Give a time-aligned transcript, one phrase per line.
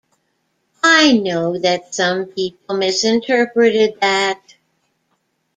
[0.83, 4.55] I know that some people misinterpreted that.